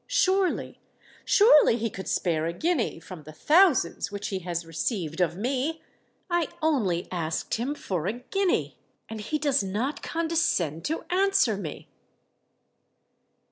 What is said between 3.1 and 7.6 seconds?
the thousands which he has received of me? I only asked